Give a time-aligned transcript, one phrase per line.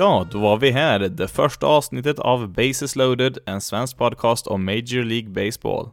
[0.00, 4.64] Ja, då var vi här, det första avsnittet av Bases loaded, en svensk podcast om
[4.64, 5.88] Major League Baseball.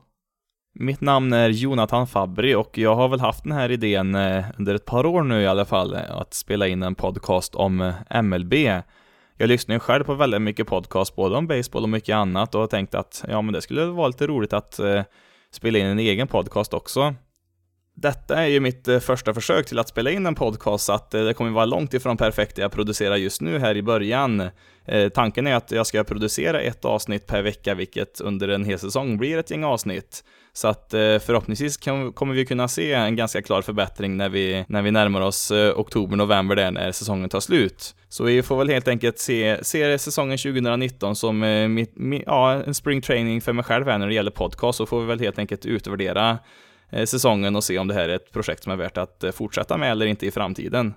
[0.80, 4.76] Mitt namn är Jonathan Fabri och jag har väl haft den här idén eh, under
[4.76, 8.22] ett par år nu i alla fall, eh, att spela in en podcast om eh,
[8.22, 8.54] MLB.
[9.38, 12.62] Jag lyssnar ju själv på väldigt mycket podcast, både om baseball och mycket annat och
[12.62, 15.04] har tänkt att ja, men det skulle vara lite roligt att eh,
[15.52, 17.16] spela in en egen podcast också.
[18.00, 21.14] Detta är ju mitt eh, första försök till att spela in en podcast, så att
[21.14, 24.50] eh, det kommer vara långt ifrån perfekt det jag producerar just nu här i början.
[24.86, 28.80] Eh, tanken är att jag ska producera ett avsnitt per vecka, vilket under en hel
[28.80, 30.24] säsong blir ett gäng avsnitt.
[30.54, 31.78] Så att förhoppningsvis
[32.14, 36.16] kommer vi kunna se en ganska klar förbättring när vi, när vi närmar oss oktober,
[36.16, 37.96] november där när säsongen tar slut.
[38.10, 41.40] Så vi får väl helt enkelt se, se säsongen 2019 som
[41.70, 41.94] mitt,
[42.26, 45.08] ja, en spring training för mig själv här när det gäller podcast, så får vi
[45.08, 46.38] väl helt enkelt utvärdera
[46.90, 49.32] Eh, säsongen och se om det här är ett projekt som är värt att eh,
[49.32, 50.94] fortsätta med eller inte i framtiden.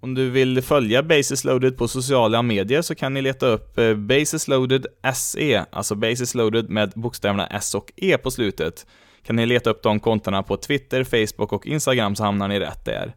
[0.00, 3.94] Om du vill följa Basis Loaded på sociala medier så kan ni leta upp eh,
[3.94, 8.86] Basis Loaded SE, alltså Basis Loaded med bokstäverna S och E på slutet.
[9.26, 12.84] Kan ni leta upp de kontona på Twitter, Facebook och Instagram så hamnar ni rätt
[12.84, 13.14] där.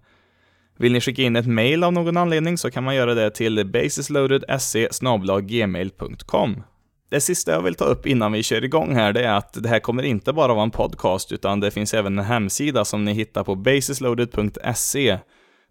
[0.77, 3.65] Vill ni skicka in ett mail av någon anledning så kan man göra det till
[3.65, 4.89] basisloadedse
[5.41, 6.63] gmail.com.
[7.11, 9.69] Det sista jag vill ta upp innan vi kör igång här, det är att det
[9.69, 13.13] här kommer inte bara vara en podcast, utan det finns även en hemsida som ni
[13.13, 15.17] hittar på basisloaded.se.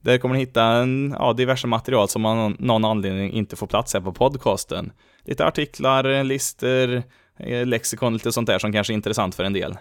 [0.00, 3.94] Där kommer ni hitta en, ja, diverse material som av någon anledning inte får plats
[3.94, 4.92] här på podcasten.
[5.24, 7.02] Lite artiklar, listor,
[7.38, 9.76] eh, lexikon, lite sånt där som kanske är intressant för en del.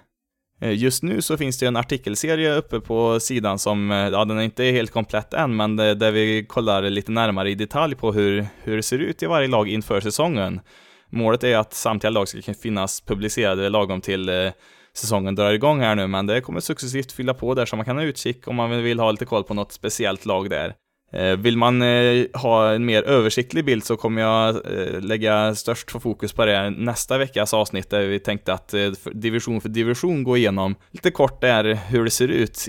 [0.61, 4.38] Eh, just nu så finns det en artikelserie uppe på sidan som, eh, ja den
[4.38, 8.47] är inte helt komplett än, men där vi kollar lite närmare i detalj på hur,
[8.63, 10.61] hur det ser ut i varje lag inför säsongen.
[11.09, 14.52] Målet är att samtliga lag ska finnas publicerade lagom till eh,
[14.94, 17.97] säsongen drar igång här nu, men det kommer successivt fylla på där så man kan
[17.97, 20.74] ha utkik om man vill ha lite koll på något speciellt lag där.
[21.12, 24.62] Eh, vill man eh, ha en mer översiktlig bild så kommer jag
[25.02, 28.74] lägga störst fokus på det nästa veckas avsnitt där vi tänkte att
[29.14, 32.68] division för division gå igenom lite kort där hur det ser ut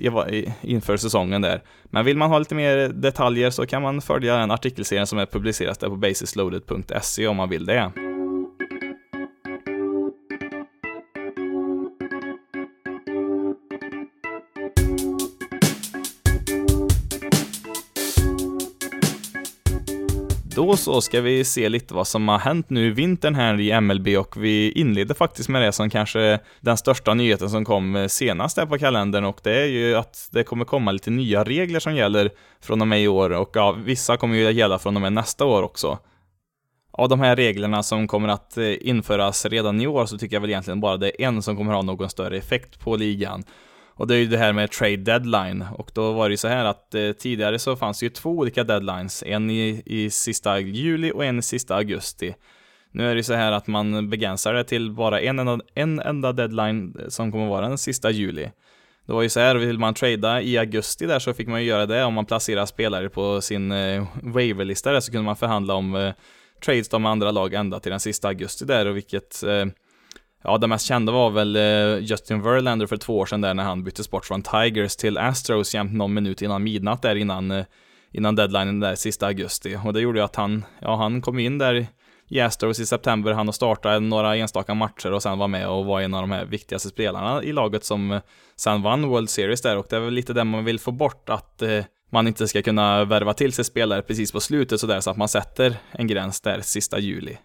[0.63, 1.63] inför säsongen där.
[1.85, 5.27] Men vill man ha lite mer detaljer så kan man följa den artikelserie som är
[5.27, 8.10] publicerad där på basisloaded.se om man vill det.
[20.55, 23.81] Då så ska vi se lite vad som har hänt nu i vintern här i
[23.81, 28.57] MLB och vi inleder faktiskt med det som kanske den största nyheten som kom senast
[28.57, 31.95] här på kalendern och det är ju att det kommer komma lite nya regler som
[31.95, 35.13] gäller från och med i år och ja, vissa kommer ju gälla från och med
[35.13, 35.99] nästa år också.
[36.93, 40.41] Av de här reglerna som kommer att eh, införas redan i år så tycker jag
[40.41, 43.45] väl egentligen bara det är en som kommer ha någon större effekt på ligan.
[44.01, 45.65] Och det är ju det här med trade deadline.
[45.73, 48.31] Och då var det ju så här att eh, tidigare så fanns det ju två
[48.31, 49.23] olika deadlines.
[49.27, 52.35] En i, i sista juli och en i sista augusti.
[52.93, 56.01] Nu är det ju så här att man begränsar det till bara en enda, en
[56.01, 58.51] enda deadline eh, som kommer vara den sista juli.
[59.07, 61.69] Det var ju så här, vill man trada i augusti där så fick man ju
[61.69, 65.75] göra det om man placerar spelare på sin eh, waiverlista där så kunde man förhandla
[65.75, 66.13] om eh,
[66.65, 69.67] trades med andra lag ända till den sista augusti där och vilket eh,
[70.45, 73.65] Ja, det mest kända var väl eh, Justin Verlander för två år sedan där när
[73.65, 77.65] han bytte sport från Tigers till Astros jämt någon minut innan midnatt där innan, eh,
[78.13, 79.79] innan deadlinen där sista augusti.
[79.85, 81.87] Och det gjorde ju att han, ja han kom in där
[82.29, 85.85] i Astros i september, han och startade några enstaka matcher och sen var med och
[85.85, 88.21] var en av de här viktigaste spelarna i laget som eh,
[88.57, 91.29] sen vann World Series där och det är väl lite det man vill få bort
[91.29, 91.63] att
[92.13, 95.29] man inte ska kunna värva till sig spelare precis på slutet sådär så att man
[95.29, 97.37] sätter en gräns där sista juli.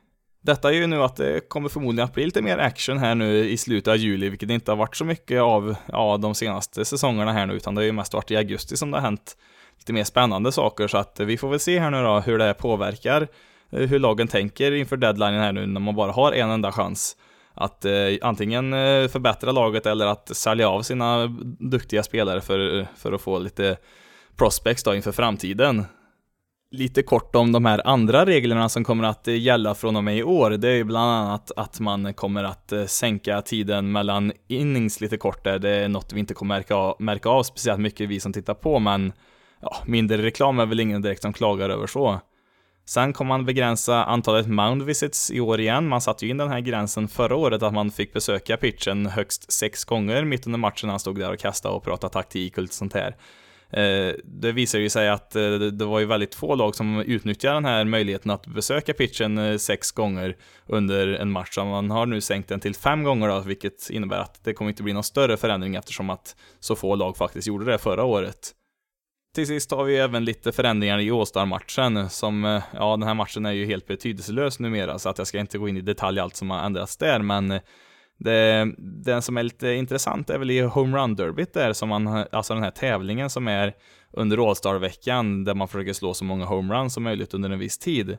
[0.45, 3.49] Detta är ju nu att det kommer förmodligen att bli lite mer action här nu
[3.49, 6.85] i slutet av juli, vilket det inte har varit så mycket av ja, de senaste
[6.85, 9.37] säsongerna här nu, utan det har ju mest varit i augusti som det har hänt
[9.77, 12.37] lite mer spännande saker, så att eh, vi får väl se här nu då hur
[12.37, 13.27] det påverkar
[13.71, 17.17] eh, hur lagen tänker inför deadlinen här nu när man bara har en enda chans
[17.53, 21.27] att eh, antingen eh, förbättra laget eller att sälja av sina
[21.59, 23.77] duktiga spelare för, för att få lite
[24.35, 25.85] prospects då inför framtiden
[26.77, 30.17] lite kort om de här andra reglerna som kommer att eh, gälla från och med
[30.17, 30.49] i år.
[30.49, 35.17] Det är ju bland annat att man kommer att eh, sänka tiden mellan innings lite
[35.17, 35.59] kort där.
[35.59, 38.53] Det är något vi inte kommer märka av, märka av speciellt mycket vi som tittar
[38.53, 39.13] på, men
[39.61, 42.19] ja, mindre reklam är väl ingen direkt som klagar över så.
[42.87, 45.87] Sen kommer man begränsa antalet mound visits i år igen.
[45.87, 49.51] Man satte ju in den här gränsen förra året att man fick besöka pitchen högst
[49.51, 50.89] sex gånger mitt under matchen.
[50.89, 53.15] Han stod där och kastade och pratade taktik och lite sånt här.
[53.69, 57.55] Eh, det visar ju sig att eh, det var ju väldigt få lag som utnyttjade
[57.55, 60.35] den här möjligheten att besöka pitchen eh, sex gånger
[60.65, 61.49] under en match.
[61.51, 64.69] Så man har nu sänkt den till fem gånger då, vilket innebär att det kommer
[64.69, 68.51] inte bli någon större förändring eftersom att så få lag faktiskt gjorde det förra året.
[69.35, 73.51] Till sist har vi även lite förändringar i All-Star-matchen som, ja den här matchen är
[73.51, 76.49] ju helt betydelselös numera så att jag ska inte gå in i detalj allt som
[76.49, 77.59] har ändrats där men
[78.17, 82.07] det, den som är lite intressant är väl i Home Run Derbyt där, som man,
[82.07, 83.73] alltså den här tävlingen som är
[84.11, 88.17] under All-Star-veckan, där man försöker slå så många homeruns som möjligt under en viss tid.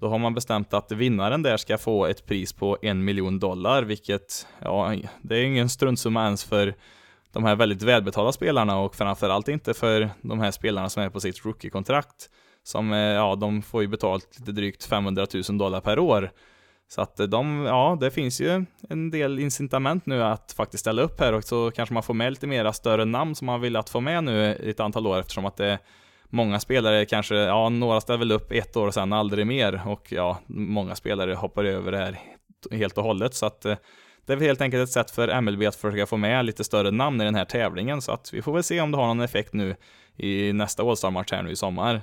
[0.00, 3.82] Då har man bestämt att vinnaren där ska få ett pris på en miljon dollar,
[3.82, 6.74] vilket, ja, det är ingen struntsumma ens för
[7.32, 11.20] de här väldigt välbetalda spelarna och framförallt inte för de här spelarna som är på
[11.20, 12.30] sitt rookie-kontrakt.
[12.62, 16.30] Som, eh, ja, de får ju betalt lite drygt 500 000 dollar per år.
[16.88, 21.02] Så att eh, de, ja, det finns ju en del incitament nu att faktiskt ställa
[21.02, 23.76] upp här och så kanske man får med lite mera större namn som man vill
[23.76, 25.78] att få med nu i ett antal år eftersom att det är
[26.28, 30.12] många spelare kanske, ja, några ställer väl upp ett år och sen aldrig mer och
[30.12, 32.18] ja, många spelare hoppar över det här
[32.70, 33.76] helt och hållet så att eh,
[34.26, 36.90] det är väl helt enkelt ett sätt för MLB att försöka få med lite större
[36.90, 39.20] namn i den här tävlingen så att vi får väl se om det har någon
[39.20, 39.76] effekt nu
[40.16, 42.02] i nästa All-Star-match här nu i sommar.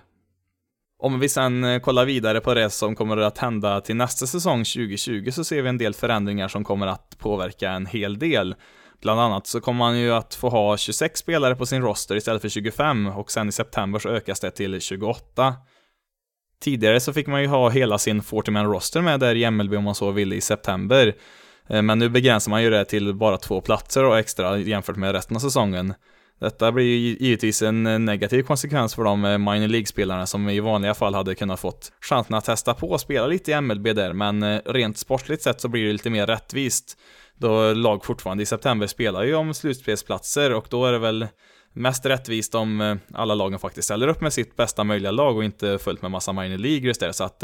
[1.03, 4.59] Om vi sen eh, kollar vidare på det som kommer att hända till nästa säsong
[4.59, 8.55] 2020 så ser vi en del förändringar som kommer att påverka en hel del.
[9.01, 12.41] Bland annat så kommer man ju att få ha 26 spelare på sin roster istället
[12.41, 15.55] för 25 och sen i september så ökas det till 28.
[16.61, 19.83] Tidigare så fick man ju ha hela sin 40-man roster med där i MLB om
[19.83, 21.15] man så ville i september.
[21.67, 25.11] Eh, men nu begränsar man ju det till bara två platser och extra jämfört med
[25.11, 25.93] resten av säsongen.
[26.43, 30.59] Detta blir ju givetvis en eh, negativ konsekvens för de eh, minor League-spelarna som i
[30.59, 34.13] vanliga fall hade kunnat fått chansen att testa på och spela lite i MLB där,
[34.13, 36.97] men eh, rent sportsligt sett så blir det lite mer rättvist.
[37.37, 41.27] Då lag fortfarande i september spelar ju om slutspelsplatser och då är det väl
[41.73, 45.79] mest rättvist om alla lagen faktiskt ställer upp med sitt bästa möjliga lag och inte
[45.79, 47.43] fullt med massa minor just där, så att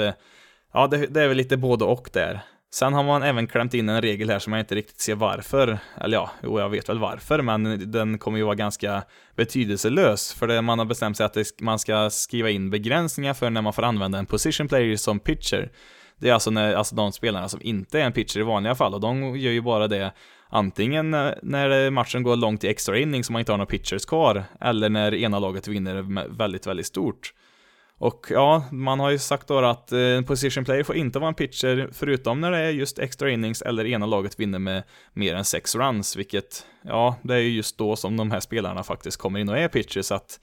[0.73, 2.41] ja, det, det är väl lite både och där.
[2.71, 5.79] Sen har man även klämt in en regel här som jag inte riktigt ser varför.
[6.01, 9.03] Eller ja, jo, jag vet väl varför, men den kommer ju vara ganska
[9.35, 10.33] betydelselös.
[10.33, 13.61] För det man har bestämt sig att det, man ska skriva in begränsningar för när
[13.61, 15.71] man får använda en position player som pitcher.
[16.17, 18.93] Det är alltså, när, alltså de spelarna som inte är en pitcher i vanliga fall,
[18.93, 20.11] och de gör ju bara det
[20.49, 21.11] antingen
[21.41, 24.89] när matchen går långt i extra inning så man inte har några pitchers kvar, eller
[24.89, 27.33] när ena laget vinner väldigt, väldigt stort.
[27.99, 31.27] Och ja, man har ju sagt då att eh, en position player får inte vara
[31.27, 35.35] en pitcher förutom när det är just extra innings eller ena laget vinner med mer
[35.35, 39.17] än sex runs, vilket ja, det är ju just då som de här spelarna faktiskt
[39.17, 40.39] kommer in och är pitchers, så att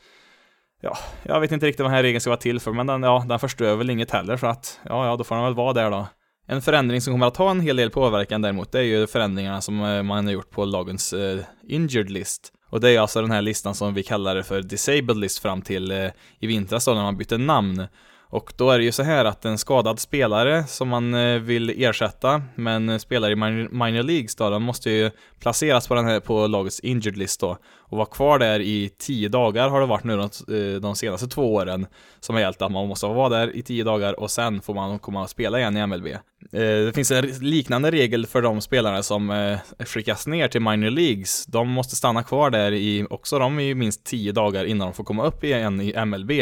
[0.80, 3.02] ja, jag vet inte riktigt vad den här regeln ska vara till för, men den,
[3.02, 5.72] ja, den förstör väl inget heller, så att ja, ja, då får den väl vara
[5.72, 6.06] där då.
[6.48, 9.60] En förändring som kommer att ha en hel del påverkan däremot, det är ju förändringarna
[9.60, 11.38] som eh, man har gjort på lagens eh,
[11.68, 12.52] injured list.
[12.70, 15.90] Och det är alltså den här listan som vi kallade för Disabled List fram till
[15.90, 17.86] eh, i vintras då när man bytte namn.
[18.28, 21.82] Och då är det ju så här att en skadad spelare som man eh, vill
[21.82, 26.46] ersätta, men spelar i minor leagues då, de måste ju placeras på, den här, på
[26.46, 27.58] lagets injured list då.
[27.78, 31.26] Och vara kvar där i tio dagar har det varit nu de, eh, de senaste
[31.26, 31.86] två åren.
[32.20, 34.98] Som har gällt att man måste vara där i tio dagar och sen får man
[34.98, 36.06] komma och spela igen i MLB.
[36.06, 36.18] Eh,
[36.52, 41.46] det finns en liknande regel för de spelarna som skickas ner till minor leagues.
[41.46, 45.04] De måste stanna kvar där i, också de i minst tio dagar innan de får
[45.04, 46.32] komma upp igen i MLB.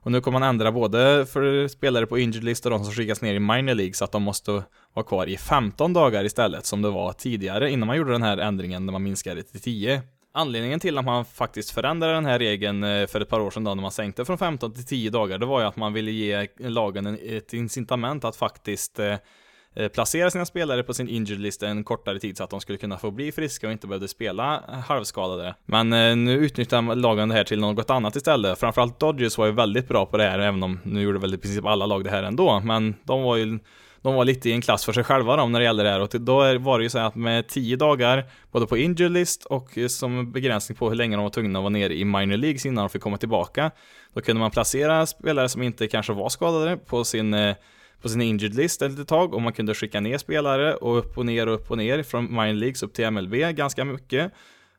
[0.00, 3.22] Och nu kommer man ändra både för spelare på injured list och de som skickas
[3.22, 4.62] ner i minor league så att de måste
[4.94, 8.38] vara kvar i 15 dagar istället som det var tidigare innan man gjorde den här
[8.38, 10.02] ändringen när man minskade till 10.
[10.34, 13.64] Anledningen till att man faktiskt förändrade den här regeln eh, för ett par år sedan
[13.64, 16.10] då när man sänkte från 15 till 10 dagar, det var ju att man ville
[16.10, 19.16] ge lagen ett incitament att faktiskt Eh,
[19.78, 22.78] Eh, placera sina spelare på sin injured list en kortare tid så att de skulle
[22.78, 25.54] kunna få bli friska och inte behövde spela halvskadade.
[25.66, 28.58] Men eh, nu utnyttjar lagen det här till något annat istället.
[28.58, 31.38] Framförallt Dodgers var ju väldigt bra på det här, även om nu gjorde väl i
[31.38, 32.60] princip alla lag det här ändå.
[32.60, 33.58] Men de var ju
[34.02, 36.00] de var lite i en klass för sig själva de när det gällde det här
[36.00, 39.78] och då var det ju så att med 10 dagar både på injured list och
[39.78, 42.66] eh, som begränsning på hur länge de var tvungna att vara nere i minor leagues
[42.66, 43.70] innan de fick komma tillbaka.
[44.14, 47.56] Då kunde man placera spelare som inte kanske var skadade på sin eh,
[48.02, 51.18] på sin injured list ett litet tag och man kunde skicka ner spelare och upp
[51.18, 54.32] och ner och upp och ner från minor leagues upp till MLB ganska mycket.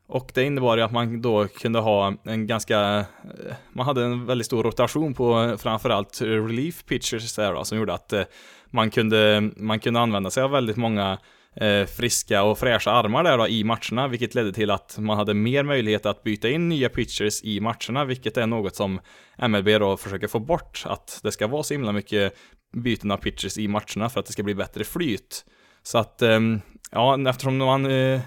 [0.06, 4.26] Och det innebar ju att man då kunde ha en ganska, eh, man hade en
[4.26, 8.22] väldigt stor rotation på framförallt relief pitchers där då, som gjorde att eh,
[8.66, 11.18] man kunde, man kunde använda sig av väldigt många
[11.56, 15.34] Eh, friska och fräscha armar där då i matcherna, vilket ledde till att man hade
[15.34, 19.00] mer möjlighet att byta in nya pitchers i matcherna, vilket är något som
[19.38, 22.34] MLB då försöker få bort, att det ska vara så himla mycket
[22.76, 25.44] byten av pitchers i matcherna för att det ska bli bättre flyt.
[25.82, 28.20] Så att, ehm, ja, eftersom man eh,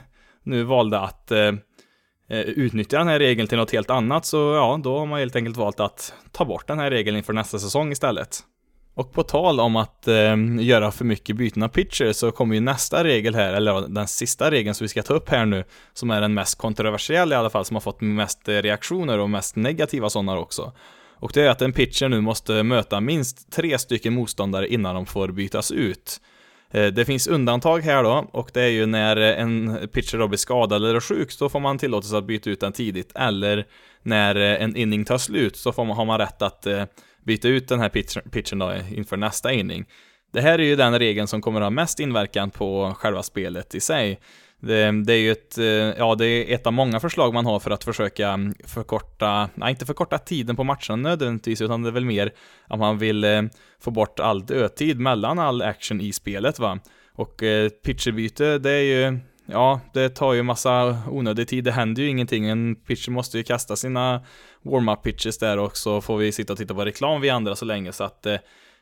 [0.43, 1.53] nu valde att eh,
[2.29, 5.57] utnyttja den här regeln till något helt annat så ja, då har man helt enkelt
[5.57, 8.43] valt att ta bort den här regeln inför nästa säsong istället.
[8.95, 12.61] Och på tal om att eh, göra för mycket byten av pitcher så kommer ju
[12.61, 16.11] nästa regel här, eller den sista regeln som vi ska ta upp här nu, som
[16.11, 20.09] är den mest kontroversiella i alla fall, som har fått mest reaktioner och mest negativa
[20.09, 20.71] sådana också.
[21.15, 25.05] Och det är att en pitcher nu måste möta minst tre stycken motståndare innan de
[25.05, 26.21] får bytas ut.
[26.71, 30.37] Eh, det finns undantag här då, och det är ju när en pitcher då blir
[30.37, 33.65] skadad eller sjuk, så får man tillåtelse att byta ut den tidigt, eller
[34.01, 36.83] när en inning tar slut så får man, har man rätt att eh,
[37.25, 37.89] byta ut den här
[38.29, 39.85] pitchen då inför nästa inning.
[40.33, 43.75] Det här är ju den regeln som kommer att ha mest inverkan på själva spelet
[43.75, 44.19] i sig.
[44.59, 47.59] Det, det, är ju ett, eh, ja, det är ett av många förslag man har
[47.59, 51.91] för att försöka mm, förkorta, nej inte förkorta tiden på matcherna nödvändigtvis, utan det är
[51.91, 52.33] väl mer
[52.67, 53.41] att man vill eh,
[53.81, 56.79] få bort all dödtid mellan all action i spelet va.
[57.15, 62.01] Och eh, pitcherbyte, det är ju, ja, det tar ju massa onödig tid, det händer
[62.01, 62.45] ju ingenting.
[62.45, 64.25] En pitcher måste ju kasta sina
[64.61, 67.65] warm-up pitches där och så får vi sitta och titta på reklam vi andra så
[67.65, 68.37] länge, så att eh,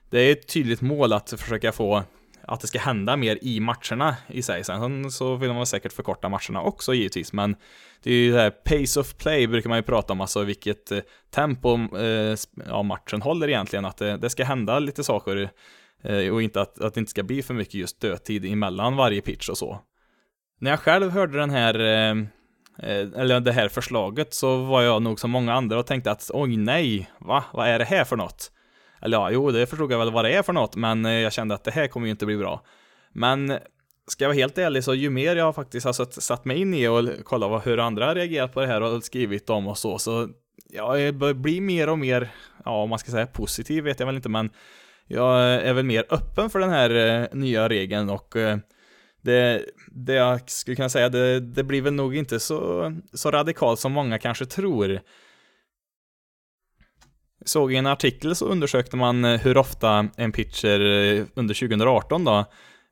[0.10, 2.04] det är ett tydligt mål att försöka få
[2.44, 4.64] att det ska hända mer i matcherna i sig.
[4.64, 7.56] Sen så vill man säkert förkorta matcherna också givetvis, men
[8.04, 10.92] det är ju det här pace of play brukar man ju prata om, alltså vilket
[10.92, 11.00] eh,
[11.30, 12.36] tempo eh,
[12.68, 15.50] ja, matchen håller egentligen, att det, det ska hända lite saker
[16.04, 19.22] eh, och inte att, att det inte ska bli för mycket just dödtid emellan varje
[19.22, 19.80] pitch och så.
[20.62, 22.12] När jag själv hörde den här eh,
[22.90, 26.32] eh, eller det här förslaget så var jag nog som många andra och tänkte att
[26.34, 27.44] oj nej, va?
[27.54, 28.52] Vad är det här för något?
[29.02, 31.34] Eller ja, jo, det förstod jag väl vad det är för något, men eh, jag
[31.34, 32.62] kände att det här kommer ju inte bli bra.
[33.14, 33.58] Men
[34.08, 36.74] ska jag vara helt ärlig så ju mer jag faktiskt har satt, satt mig in
[36.74, 40.00] i och kollat hur andra har reagerat på det här och skrivit om och så,
[40.00, 40.30] så
[40.70, 42.32] jag blir mer och mer,
[42.66, 44.50] ja, om man ska säga positiv vet jag väl inte, men
[45.08, 48.58] jag är väl mer öppen för den här nya regeln och eh,
[49.22, 53.80] det, det jag skulle kunna säga, det, det blir väl nog inte så, så radikalt
[53.80, 55.02] som många kanske tror.
[57.46, 62.24] Såg i en artikel så undersökte man eh, hur ofta en pitcher eh, under 2018
[62.24, 62.46] då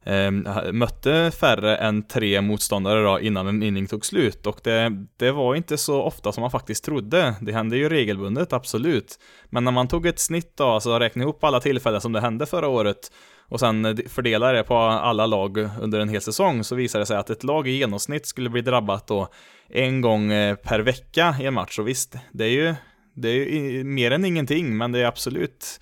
[0.05, 5.31] Ehm, mötte färre än tre motståndare då innan en inning tog slut och det, det
[5.31, 7.35] var inte så ofta som man faktiskt trodde.
[7.41, 9.19] Det hände ju regelbundet, absolut.
[9.49, 12.45] Men när man tog ett snitt då, alltså räknade ihop alla tillfällen som det hände
[12.45, 13.11] förra året
[13.49, 17.17] och sen fördelade det på alla lag under en hel säsong så visade det sig
[17.17, 19.27] att ett lag i genomsnitt skulle bli drabbat då
[19.69, 21.79] en gång eh, per vecka i en match.
[21.79, 22.75] Och visst, det är ju
[23.13, 25.79] det är mer än ingenting, men det är absolut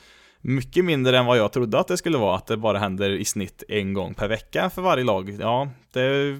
[0.48, 3.26] mycket mindre än vad jag trodde att det skulle vara, att det bara händer i
[3.26, 5.38] snitt en gång per vecka för varje lag.
[5.40, 6.38] Ja, det,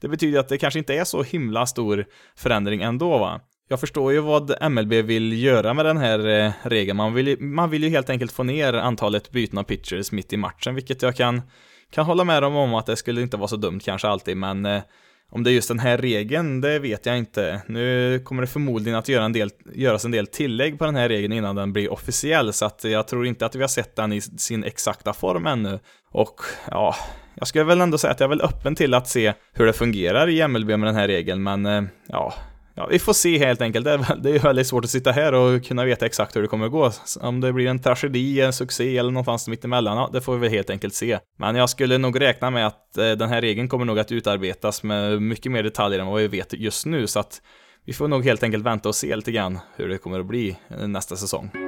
[0.00, 2.04] det betyder att det kanske inte är så himla stor
[2.36, 3.40] förändring ändå va.
[3.68, 6.96] Jag förstår ju vad MLB vill göra med den här eh, regeln.
[6.96, 10.36] Man vill, man vill ju helt enkelt få ner antalet byten av pitchers mitt i
[10.36, 11.42] matchen, vilket jag kan,
[11.90, 14.66] kan hålla med dem om att det skulle inte vara så dumt kanske alltid, men
[14.66, 14.82] eh,
[15.30, 17.62] om det är just den här regeln, det vet jag inte.
[17.66, 21.08] Nu kommer det förmodligen att göra en del, göras en del tillägg på den här
[21.08, 24.12] regeln innan den blir officiell, så att jag tror inte att vi har sett den
[24.12, 25.78] i sin exakta form ännu.
[26.10, 26.40] Och
[26.70, 26.94] ja,
[27.34, 29.72] jag skulle väl ändå säga att jag är väl öppen till att se hur det
[29.72, 32.34] fungerar i MLB med den här regeln, men eh, ja,
[32.78, 33.84] Ja, vi får se helt enkelt.
[33.84, 36.48] Det är, det är väldigt svårt att sitta här och kunna veta exakt hur det
[36.48, 36.90] kommer att gå.
[37.20, 40.50] Om det blir en tragedi, en succé eller någonstans mittemellan, ja, det får vi väl
[40.50, 41.18] helt enkelt se.
[41.38, 44.82] Men jag skulle nog räkna med att eh, den här regeln kommer nog att utarbetas
[44.82, 47.42] med mycket mer detaljer än vad vi vet just nu, så att
[47.84, 50.56] vi får nog helt enkelt vänta och se lite grann hur det kommer att bli
[50.70, 51.65] eh, nästa säsong.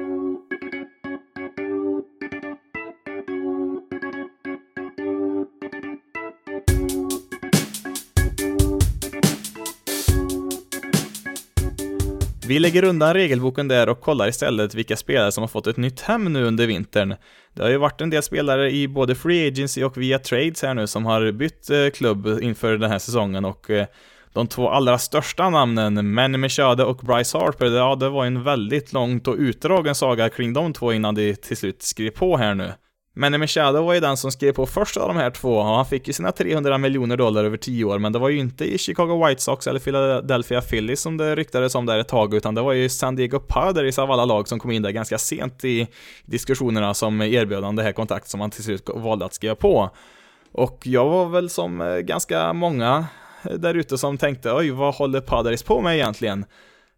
[12.49, 16.01] Vi lägger undan regelboken där och kollar istället vilka spelare som har fått ett nytt
[16.01, 17.15] hem nu under vintern.
[17.53, 20.73] Det har ju varit en del spelare i både Free Agency och via Trades här
[20.73, 23.87] nu som har bytt eh, klubb inför den här säsongen och eh,
[24.33, 28.93] de två allra största namnen, Manny Machado och Bryce Harper, ja det var en väldigt
[28.93, 32.73] långt och utdragen saga kring de två innan de till slut skrev på här nu.
[33.13, 35.85] Men Machado var ju den som skrev på först av de här två, och han
[35.85, 38.77] fick ju sina 300 miljoner dollar över 10 år, men det var ju inte i
[38.77, 42.61] Chicago White Sox eller Philadelphia Phillies som det ryktades om där ett tag, utan det
[42.61, 45.87] var ju San Diego Padres av alla lag som kom in där ganska sent i
[46.25, 49.89] diskussionerna som erbjöd han det här kontrakt som han till slut valde att skriva på.
[50.51, 53.05] Och jag var väl som eh, ganska många
[53.43, 56.45] eh, där ute som tänkte, oj, vad håller Padres på med egentligen?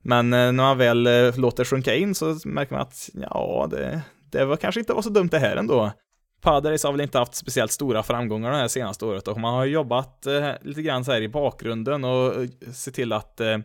[0.02, 4.02] Men eh, när man väl låter sjunka in så märker man att, ja, det,
[4.32, 5.92] det var kanske inte var så dumt det här ändå.
[6.42, 9.66] Padres har väl inte haft speciellt stora framgångar det här senaste året och man har
[9.66, 13.58] jobbat eh, lite grann så här i bakgrunden och eh, se till att eh,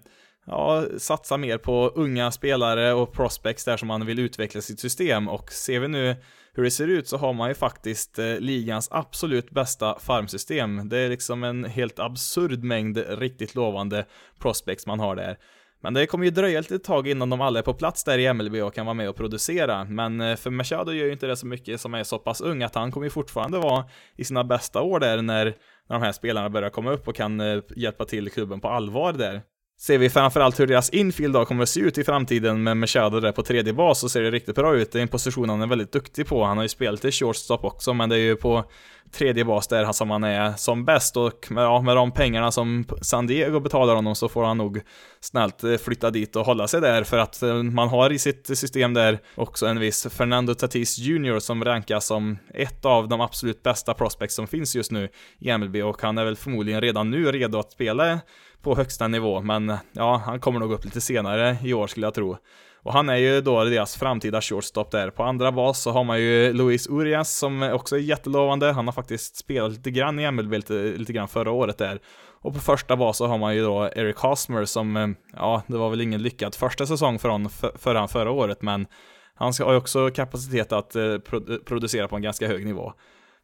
[0.47, 5.29] ja, satsa mer på unga spelare och prospects där som man vill utveckla sitt system
[5.29, 6.17] och ser vi nu
[6.57, 10.89] hur det ser ut så har man ju faktiskt eh, ligans absolut bästa farmsystem.
[10.89, 14.05] Det är liksom en helt absurd mängd riktigt lovande
[14.39, 15.37] prospects man har där.
[15.87, 18.33] Men det kommer ju dröja lite tag innan de alla är på plats där i
[18.33, 19.85] MLB och kan vara med och producera.
[19.85, 22.63] Men eh, för Machado gör ju inte det så mycket som är så pass ung
[22.63, 23.85] att han kommer ju fortfarande vara
[24.17, 25.55] i sina bästa år där när, när
[25.89, 29.43] de här spelarna börjar komma upp och kan eh, hjälpa till klubben på allvar där
[29.79, 33.21] ser vi framförallt hur deras infield då kommer att se ut i framtiden med Machado
[33.21, 34.93] där på tredje bas så ser det riktigt bra ut.
[34.93, 36.45] Det är en position han är väldigt duktig på.
[36.45, 38.65] Han har ju spelat i shortstop också, men det är ju på
[39.13, 42.85] tredje bas där som han är som bäst och med, ja, med de pengarna som
[43.03, 44.81] San Diego betalar honom så får han nog
[45.21, 48.59] snällt eh, flytta dit och hålla sig där för att eh, man har i sitt
[48.59, 53.63] system där också en viss Fernando Tatis Jr som rankas som ett av de absolut
[53.63, 57.33] bästa prospects som finns just nu i MLB och han är väl förmodligen redan nu
[57.33, 58.21] redo att spela
[58.63, 62.15] på högsta nivå, men ja, han kommer nog upp lite senare i år skulle jag
[62.15, 62.37] tro.
[62.87, 65.11] Och han är ju då deras framtida shortstop där.
[65.11, 68.73] På andra bas så har man ju Luis Urias som också är jättelovande.
[68.73, 72.01] Han har faktiskt spelat lite grann i MLB lite, lite grann förra året där.
[72.41, 75.91] Och på första bas så har man ju då Eric Hosmer som, ja, det var
[75.91, 78.87] väl ingen lyckad första säsong för honom för, för han förra året, men
[79.35, 81.19] han har ju också kapacitet att eh,
[81.65, 82.93] producera på en ganska hög nivå.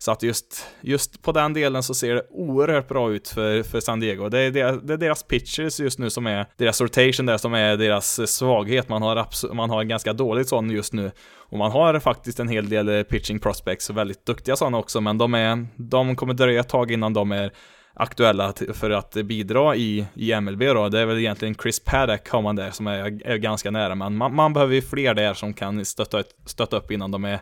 [0.02, 3.80] Så att just, just på den delen så ser det oerhört bra ut för, för
[3.80, 4.28] San Diego.
[4.28, 7.54] Det är, deras, det är deras pitchers just nu som är deras rotation där som
[7.54, 8.88] är deras svaghet.
[8.88, 11.11] Man har, man har en ganska dålig sån just nu.
[11.37, 15.18] Och man har faktiskt en hel del eh, pitching prospects, väldigt duktiga sådana också, men
[15.18, 17.52] de, är, de kommer dröja ett tag innan de är
[17.94, 20.88] aktuella för att bidra i, i MLB då.
[20.88, 24.16] Det är väl egentligen Chris Paddock har man där som är, är ganska nära, men
[24.16, 27.40] man, man behöver ju fler där som kan stötta, stötta upp innan de är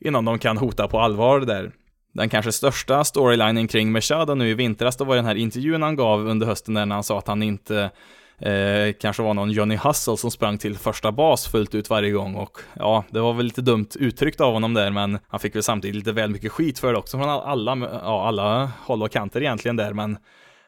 [0.00, 1.72] innan de kan hota på allvar där.
[2.12, 5.96] Den kanske största storylinen kring Meshada nu i vintras, då var den här intervjun han
[5.96, 7.90] gav under hösten där när han sa att han inte
[8.38, 12.34] eh, kanske var någon Johnny Hustle som sprang till första bas fullt ut varje gång
[12.34, 15.62] och ja, det var väl lite dumt uttryckt av honom där, men han fick väl
[15.62, 19.40] samtidigt lite väl mycket skit för det också från alla, ja, alla håll och kanter
[19.40, 20.18] egentligen där, men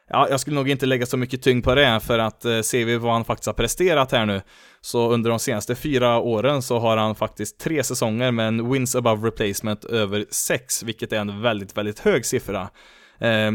[0.09, 2.85] Ja, jag skulle nog inte lägga så mycket tyngd på det, för att eh, ser
[2.85, 4.41] vi vad han faktiskt har presterat här nu,
[4.81, 8.95] så under de senaste fyra åren så har han faktiskt tre säsonger med en wins
[8.95, 12.69] above replacement över sex, vilket är en väldigt, väldigt hög siffra.
[13.19, 13.51] Eh,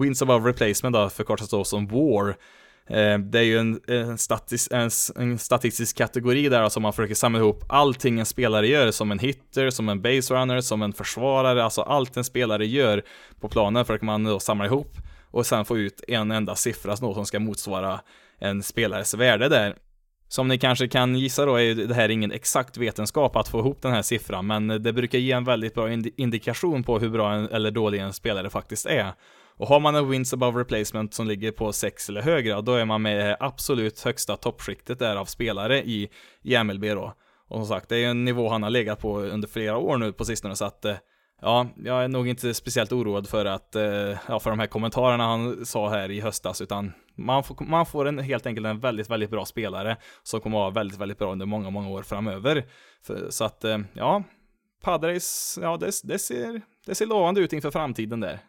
[0.00, 2.28] wins above replacement då förkortas då som WAR.
[2.88, 7.14] Eh, det är ju en, en, statis, en, en, statistisk kategori där alltså man försöker
[7.14, 10.92] samla ihop allting en spelare gör, som en hitter, som en base runner, som en
[10.92, 13.02] försvarare, alltså allt en spelare gör
[13.40, 14.96] på planen försöker man då samla ihop
[15.30, 18.00] och sen få ut en enda siffra som ska motsvara
[18.38, 19.76] en spelares värde där.
[20.28, 23.82] Som ni kanske kan gissa då är det här ingen exakt vetenskap att få ihop
[23.82, 27.48] den här siffran, men det brukar ge en väldigt bra indikation på hur bra en,
[27.48, 29.12] eller dålig en spelare faktiskt är.
[29.58, 32.84] Och har man en wins above replacement som ligger på 6 eller högre, då är
[32.84, 36.08] man med i absolut högsta toppskiktet där av spelare i,
[36.42, 37.14] i MLB då.
[37.48, 40.12] Och som sagt, det är en nivå han har legat på under flera år nu
[40.12, 40.96] på sistone, så att eh,
[41.42, 45.24] Ja, jag är nog inte speciellt oroad för att, eh, ja, för de här kommentarerna
[45.24, 49.10] han sa här i höstas, utan man får, man får en, helt enkelt en väldigt,
[49.10, 52.66] väldigt bra spelare som kommer att vara väldigt, väldigt bra under många, många år framöver.
[53.06, 54.22] För, så att, eh, ja,
[54.82, 58.40] Padres, ja, det, det, ser, det ser lovande ut inför framtiden där.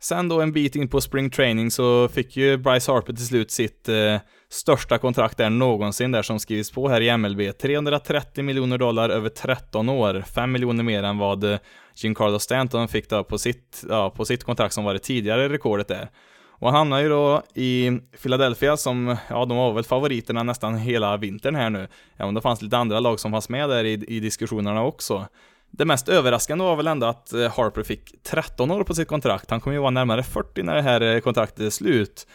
[0.00, 3.50] Sen då en bit in på spring training så fick ju Bryce Harper till slut
[3.50, 4.16] sitt eh,
[4.54, 7.58] största kontrakt där någonsin där som skrivits på här i MLB.
[7.58, 11.58] 330 miljoner dollar över 13 år, 5 miljoner mer än vad eh,
[11.94, 15.88] Giancarlo Stanton fick då på sitt, ja, på sitt kontrakt som var det tidigare rekordet
[15.88, 16.08] där.
[16.48, 17.90] Och han hamnar ju då i
[18.22, 21.88] Philadelphia som, ja de var väl favoriterna nästan hela vintern här nu.
[22.16, 25.26] Även om det fanns lite andra lag som fanns med där i, i diskussionerna också.
[25.70, 29.50] Det mest överraskande var väl ändå att eh, Harper fick 13 år på sitt kontrakt.
[29.50, 32.26] Han kommer ju vara närmare 40 när det här eh, kontraktet är slut.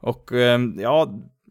[0.00, 0.30] Och
[0.76, 1.08] ja,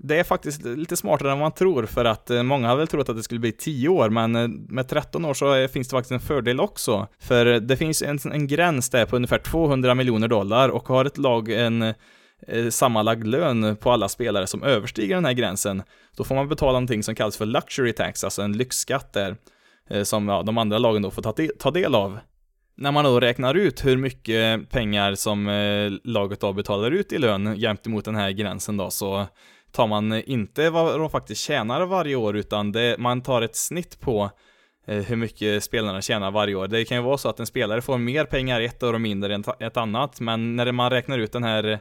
[0.08, 3.10] det är faktiskt lite smartare än man tror för att eh, många har väl trott
[3.10, 6.12] att det skulle bli 10 år men eh, med 13 år så finns det faktiskt
[6.12, 7.08] en fördel också.
[7.20, 11.18] För det finns en, en gräns där på ungefär 200 miljoner dollar och har ett
[11.18, 15.84] lag en eh, sammanlagd lön på alla spelare som överstiger den här gränsen,
[16.18, 19.36] då får man betala någonting som kallas för luxury tax, alltså en lyxskatt där.
[20.04, 22.20] Som ja, de andra lagen då får ta, ta del av.
[22.78, 25.48] När man då räknar ut hur mycket pengar som
[26.04, 29.28] laget då betalar ut i lön jämt emot den här gränsen då, så
[29.76, 34.00] tar man inte vad de faktiskt tjänar varje år, utan det, man tar ett snitt
[34.00, 34.32] på
[34.88, 36.68] eh, hur mycket spelarna tjänar varje år.
[36.68, 39.36] Det kan ju vara så att en spelare får mer pengar ett år och mindre
[39.36, 41.80] än ett annat, men när man räknar ut den här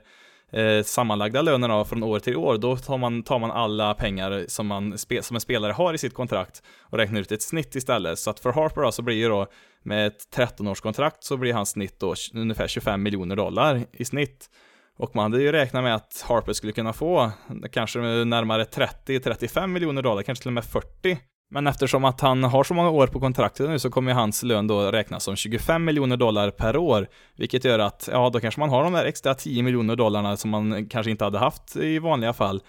[0.52, 4.66] eh, sammanlagda lönerna från år till år, då tar man, tar man alla pengar som,
[4.66, 8.18] man, som en spelare har i sitt kontrakt och räknar ut ett snitt istället.
[8.18, 9.46] Så att för Harper då, så blir ju då
[9.82, 14.50] med ett 13-årskontrakt så blir hans snitt då ungefär 25 miljoner dollar i snitt.
[14.98, 17.30] Och man hade ju räknat med att Harper skulle kunna få
[17.72, 21.18] kanske närmare 30-35 miljoner dollar, kanske till och med 40
[21.50, 24.66] men eftersom att han har så många år på kontraktet nu så kommer hans lön
[24.66, 27.08] då räknas som 25 miljoner dollar per år.
[27.36, 30.50] Vilket gör att, ja då kanske man har de där extra 10 miljoner dollarna som
[30.50, 32.62] man kanske inte hade haft i vanliga fall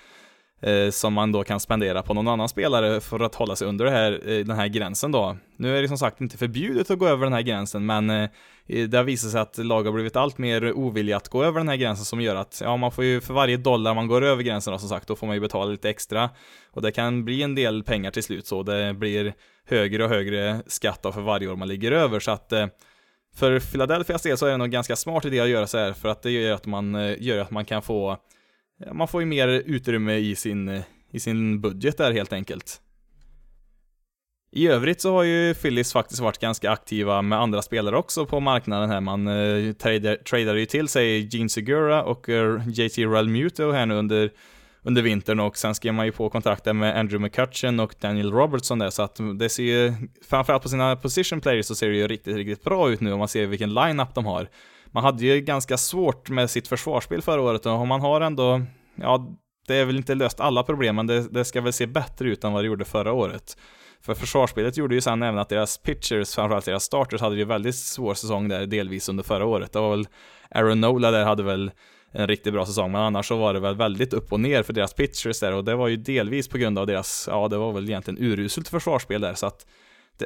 [0.66, 3.86] Eh, som man då kan spendera på någon annan spelare för att hålla sig under
[3.86, 5.38] här, eh, den här gränsen då.
[5.58, 8.30] Nu är det som sagt inte förbjudet att gå över den här gränsen, men eh,
[8.66, 11.70] det har visat sig att lag har blivit allt mer ovilliga att gå över den
[11.70, 14.44] här gränsen som gör att, ja man får ju för varje dollar man går över
[14.44, 16.30] gränsen då som sagt, då får man ju betala lite extra.
[16.72, 19.34] Och det kan bli en del pengar till slut så, det blir
[19.66, 22.54] högre och högre skatt då för varje år man ligger över, så att
[23.36, 26.10] för Philadelphias del så är det nog ganska smart idé att göra så här, för
[26.10, 28.18] att det gör att man, gör att man kan få
[28.94, 32.82] man får ju mer utrymme i sin, i sin budget där helt enkelt.
[34.52, 38.40] I övrigt så har ju Phillies faktiskt varit ganska aktiva med andra spelare också på
[38.40, 39.02] marknaden här.
[39.02, 39.74] Man eh,
[40.24, 44.32] tradar, ju till sig Gene Segura och eh, JT Realmuto här nu under,
[44.84, 48.80] under vintern och sen skrev man ju på kontrakten med Andrew McCutcheon och Daniel Robertson
[48.80, 49.94] där så att det ser ju,
[50.26, 53.20] framförallt på sina position players så ser det ju riktigt, riktigt bra ut nu om
[53.20, 54.50] man ser vilken line-up de har
[54.96, 58.62] man hade ju ganska svårt med sitt försvarsspel förra året och man har ändå,
[58.96, 59.28] ja,
[59.68, 62.44] det är väl inte löst alla problem, men det, det ska väl se bättre ut
[62.44, 63.58] än vad det gjorde förra året.
[64.02, 67.76] För försvarsspelet gjorde ju sen även att deras pitchers, framförallt deras starters, hade ju väldigt
[67.76, 69.74] svår säsong där delvis under förra året.
[69.74, 70.08] Det var väl
[70.52, 71.72] Aaron Nola där hade väl
[72.12, 74.74] en riktigt bra säsong, men annars så var det väl väldigt upp och ner för
[74.74, 77.72] deras pitchers där och det var ju delvis på grund av deras, ja det var
[77.72, 79.66] väl egentligen uruselt försvarsspel där så att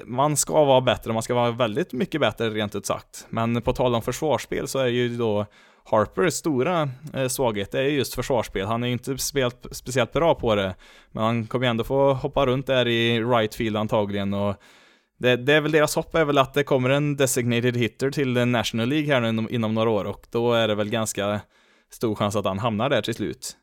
[0.06, 3.28] man ska vara bättre, man ska vara väldigt mycket bättre rent ut sagt.
[3.30, 5.46] Men på tal om försvarsspel så är ju då
[5.84, 8.66] Harpers stora eh, svaghet är just försvarsspel.
[8.66, 10.76] Han är ju inte spelat, speciellt bra på det,
[11.12, 14.56] men han kommer ju ändå få hoppa runt där i right field antagligen och
[15.20, 18.34] det, det, är väl deras hopp är väl att det kommer en designated hitter till
[18.48, 21.42] National League här nu inom, inom några år och då är det väl ganska
[21.92, 23.56] stor chans att han hamnar där till slut.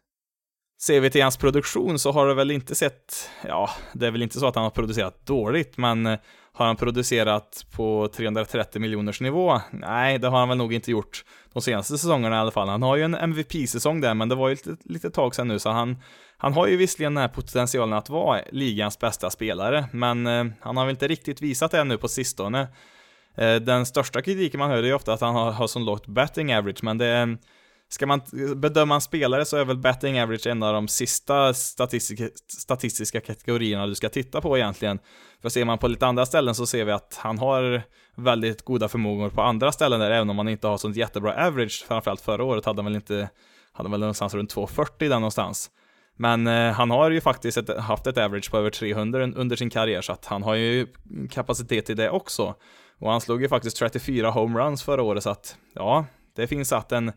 [0.79, 4.23] Ser vi till hans produktion så har det väl inte sett, ja, det är väl
[4.23, 6.19] inte så att han har producerat dåligt, men eh,
[6.53, 9.61] har han producerat på 330 miljoners nivå?
[9.73, 12.69] Nej, det har han väl nog inte gjort de senaste säsongerna i alla fall.
[12.69, 15.59] Han har ju en MVP-säsong där, men det var ju lite, lite tag sedan nu,
[15.59, 15.97] så han,
[16.37, 20.77] han har ju visserligen den här potentialen att vara ligans bästa spelare, men eh, han
[20.77, 22.69] har väl inte riktigt visat det nu på sistone.
[23.35, 26.07] Eh, den största kritiken man hör är ju ofta att han har, har så lågt
[26.07, 27.39] betting average, men det är
[27.89, 28.21] Ska man
[28.57, 33.87] bedöma en spelare så är väl betting average en av de sista statistiska, statistiska kategorierna
[33.87, 34.99] du ska titta på egentligen.
[35.43, 37.83] För ser man på lite andra ställen så ser vi att han har
[38.15, 41.85] väldigt goda förmågor på andra ställen där, även om han inte har sånt jättebra average.
[41.89, 43.29] Framförallt förra året hade han väl inte,
[43.73, 45.71] hade väl någonstans runt 2,40 där någonstans.
[46.17, 49.71] Men eh, han har ju faktiskt ett, haft ett average på över 300 under sin
[49.71, 50.87] karriär, så att han har ju
[51.31, 52.55] kapacitet till det också.
[52.99, 56.93] Och han slog ju faktiskt 34 homeruns förra året, så att ja, det finns att
[56.93, 57.13] en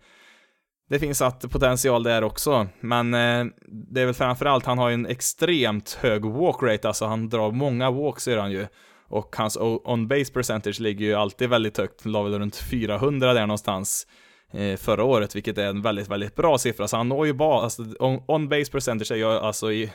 [0.89, 4.93] det finns att potential där också, men eh, det är väl framförallt, han har ju
[4.93, 8.67] en extremt hög walk rate, alltså han drar många walks gör han ju.
[9.08, 14.08] Och hans on-base percentage ligger ju alltid väldigt högt, la väl runt 400 där någonstans
[14.52, 16.88] eh, förra året, vilket är en väldigt, väldigt bra siffra.
[16.88, 17.84] Så han når ju bara, alltså
[18.28, 19.91] on-base percentage är ju alltså i,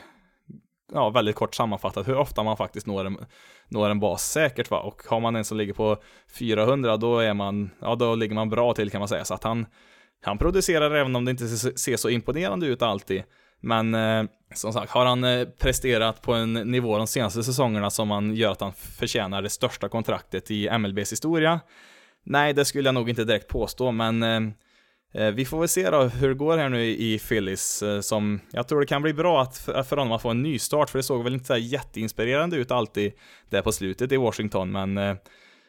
[0.93, 3.17] ja, väldigt kort sammanfattat hur ofta man faktiskt når en,
[3.69, 4.79] når en bas säkert va.
[4.79, 5.97] Och har man en som ligger på
[6.39, 9.25] 400, då är man, ja då ligger man bra till kan man säga.
[9.25, 9.65] Så att han,
[10.21, 13.23] han producerar även om det inte ser så imponerande ut alltid.
[13.59, 14.23] Men eh,
[14.53, 18.51] som sagt, har han eh, presterat på en nivå de senaste säsongerna som man gör
[18.51, 21.59] att han förtjänar det största kontraktet i MLBs historia?
[22.23, 24.41] Nej, det skulle jag nog inte direkt påstå, men eh,
[25.13, 28.39] eh, vi får väl se då hur det går här nu i Phillies, eh, som
[28.51, 30.99] jag tror det kan bli bra att för, honom att få en ny start, för
[30.99, 33.13] det såg väl inte så jätteinspirerande ut alltid
[33.49, 35.15] där på slutet i Washington, men Eh,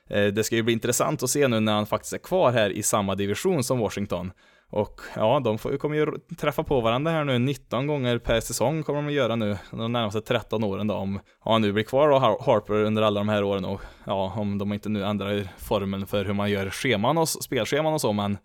[0.09, 2.71] Eh, det ska ju bli intressant att se nu när han faktiskt är kvar här
[2.71, 4.33] i samma division som Washington.
[4.71, 8.83] Och ja, de får, kommer ju träffa på varandra här nu 19 gånger per säsong
[8.83, 12.09] kommer de att göra nu de närmaste 13 åren då om han nu blir kvar
[12.09, 16.07] då Harper under alla de här åren och ja, om de inte nu ändrar formeln
[16.07, 18.39] för hur man gör scheman och spelscheman och så men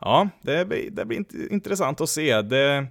[0.00, 2.42] ja, det blir, det blir intressant att se.
[2.42, 2.86] Det,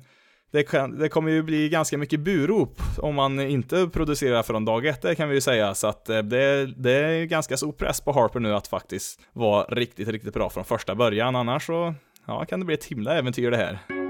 [0.51, 4.85] det, kan, det kommer ju bli ganska mycket burop om man inte producerar från dag
[4.85, 5.75] ett, det kan vi ju säga.
[5.75, 9.63] Så att eh, det, det är ganska stor press på Harper nu att faktiskt vara
[9.63, 11.35] riktigt, riktigt bra från första början.
[11.35, 11.93] Annars så
[12.27, 14.04] ja, kan det bli ett himla äventyr det här.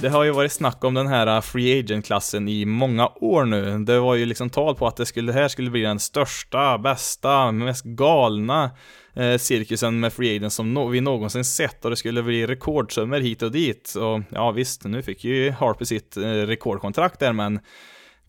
[0.00, 3.78] Det har ju varit snack om den här äh, Free Agent-klassen i många år nu.
[3.78, 6.78] Det var ju liksom tal på att det skulle, det här skulle bli den största,
[6.78, 8.70] bästa, mest galna
[9.14, 13.20] eh, cirkusen med Free Agent som no vi någonsin sett och det skulle bli rekordsummor
[13.20, 13.94] hit och dit.
[13.94, 17.60] Och ja visst, nu fick ju Harper sitt eh, rekordkontrakt där men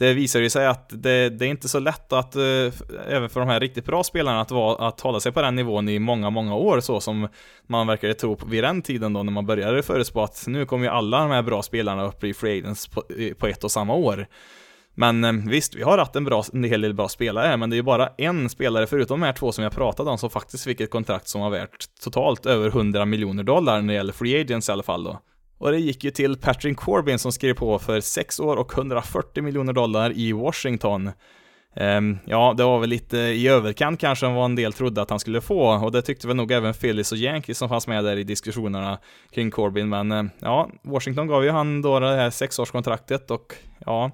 [0.01, 2.41] det visar ju sig att det, det är inte så lätt att, eh,
[3.07, 5.89] även för de här riktigt bra spelarna, att, vara, att hålla sig på den nivån
[5.89, 7.27] i många, många år så som
[7.67, 10.85] man verkade tro på vid den tiden då när man började förutspå att nu kommer
[10.85, 13.03] ju alla de här bra spelarna upp i free agents på,
[13.37, 14.27] på ett och samma år.
[14.93, 17.69] Men eh, visst, vi har haft en, bra, en hel del bra spelare här, men
[17.69, 20.29] det är ju bara en spelare förutom de här två som jag pratade om som
[20.29, 24.13] faktiskt fick ett kontrakt som var värt totalt över 100 miljoner dollar när det gäller
[24.13, 25.19] free agents i alla fall då.
[25.61, 29.43] Och det gick ju till Patrick Corbin som skrev på för 6 år och 140
[29.43, 31.11] miljoner dollar i Washington.
[31.75, 35.09] Um, ja, det var väl lite i överkant kanske än vad en del trodde att
[35.09, 38.03] han skulle få, och det tyckte väl nog även Phillies och Yankees som fanns med
[38.03, 38.99] där i diskussionerna
[39.31, 44.11] kring Corbin, men uh, ja, Washington gav ju han då det här sexårskontraktet och ja,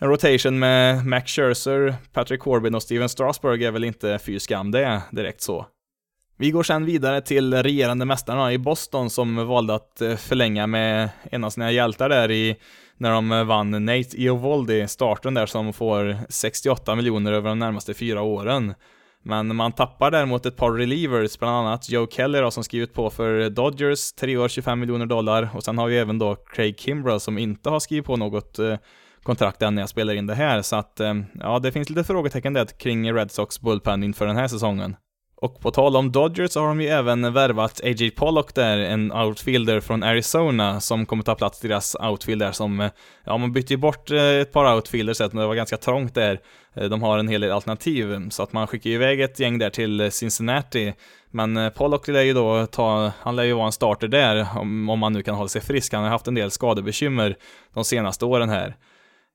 [0.00, 4.70] en rotation med Max Scherzer, Patrick Corbin och Steven Strasburg är väl inte fy skam
[4.70, 5.66] det direkt så.
[6.42, 11.08] Vi går sen vidare till regerande mästarna i Boston som valde att eh, förlänga med
[11.30, 12.56] en av sina hjältar där i
[12.96, 17.94] när de eh, vann Nate Eovaldi, starten där som får 68 miljoner över de närmaste
[17.94, 18.74] fyra åren.
[19.24, 23.10] Men man tappar däremot ett par relievers, bland annat Joe Kelly då, som skrivit på
[23.10, 27.20] för Dodgers, 3 år 25 miljoner dollar, och sen har vi även då Craig Kimbrell
[27.20, 28.76] som inte har skrivit på något eh,
[29.22, 31.00] kontrakt än när jag spelar in det här, så att
[31.40, 34.96] ja, det finns lite frågetecken där kring Red Sox bullpen inför den här säsongen.
[35.42, 38.10] Och på tal om Dodgers så har de ju även värvat A.J.
[38.10, 42.80] Pollock där, en outfielder från Arizona som kommer ta plats i deras outfield där som,
[42.80, 42.90] eh,
[43.24, 46.14] ja man bytte ju bort eh, ett par outfielders så att det var ganska trångt
[46.14, 46.40] där.
[46.74, 49.70] Eh, de har en hel del alternativ, så att man skickar iväg ett gäng där
[49.70, 50.94] till Cincinnati.
[51.30, 54.98] Men Pollock lär ju då ta, han lär ju vara en starter där, om, om
[54.98, 55.92] man nu kan hålla sig frisk.
[55.92, 57.36] Han har haft en del skadebekymmer
[57.74, 58.76] de senaste åren här.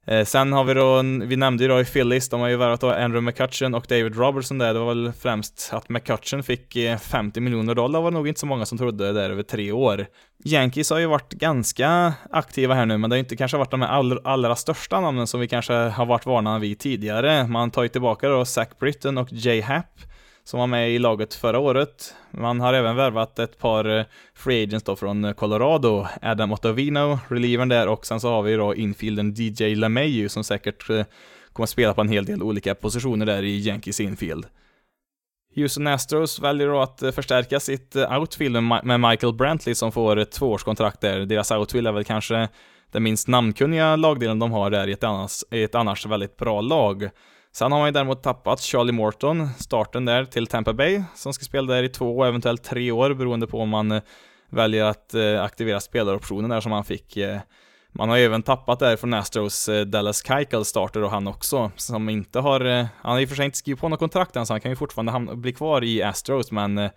[0.07, 2.81] Eh, sen har vi då, vi nämnde ju då i Phillies, de har ju värvat
[2.81, 4.73] då Andrew McCutcheon och David Robertson där.
[4.73, 8.39] Det var väl främst att McCutcheon fick eh, 50 miljoner dollar var det nog inte
[8.39, 10.05] så många som trodde där över tre år.
[10.45, 13.81] Yankees har ju varit ganska aktiva här nu, men det har inte kanske varit de
[13.81, 17.47] allra, allra största namnen som vi kanske har varit vana vid tidigare.
[17.47, 19.99] Man tar ju tillbaka då Zach Britton och Jay Happ
[20.47, 22.15] som var med i laget förra året.
[22.31, 24.05] Man har även värvat ett par eh,
[24.35, 28.53] free agents då från eh, Colorado, Adam Ottavino, relievern där, och sen så har vi
[28.55, 31.05] då infielden DJ LeMayu som säkert eh,
[31.53, 34.45] kommer att spela på en hel del olika positioner där i Yankees infield.
[35.55, 41.01] Houston Astros väljer då att förstärka sitt outfield med Michael Brantley som får ett tvåårskontrakt
[41.01, 41.25] där.
[41.25, 42.49] Deras outfield är väl kanske
[42.91, 46.61] den minst namnkunniga lagdelen de har där i ett annars, i ett annars väldigt bra
[46.61, 47.09] lag.
[47.57, 51.45] Sen har man ju däremot tappat Charlie Morton, starten där, till Tampa Bay, som ska
[51.45, 54.01] spela där i två, och eventuellt tre år, beroende på om man eh,
[54.49, 57.17] väljer att eh, aktivera spelaroptionen där som han fick.
[57.17, 57.39] Eh,
[57.91, 62.09] man har ju även tappat där från Astros Dallas Keuchel starter och han också, som
[62.09, 62.59] inte har,
[63.01, 64.71] han har i och för sig inte skrivit på något kontrakt än så han kan
[64.71, 66.89] ju fortfarande bli kvar i Astros men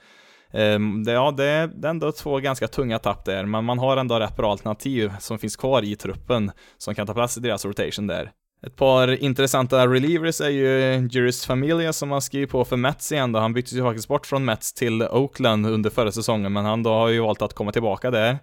[0.53, 4.21] ehm, det, ja, det är ändå två ganska tunga tapp där, men man har ändå
[4.21, 8.07] rätt bra alternativ som finns kvar i truppen som kan ta plats i deras rotation
[8.07, 8.33] där.
[8.67, 13.33] Ett par intressanta relievers är ju Juris Familia som har skrivit på för Mets igen
[13.33, 13.39] då.
[13.39, 16.91] Han byttes ju faktiskt bort från Mets till Oakland under förra säsongen, men han då
[16.91, 18.39] har ju valt att komma tillbaka där.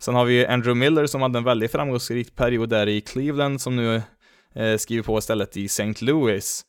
[0.00, 3.60] Sen har vi ju Andrew Miller som hade en väldigt framgångsrik period där i Cleveland
[3.60, 4.02] som nu
[4.54, 5.94] eh, skriver på istället i St.
[6.04, 6.64] Louis.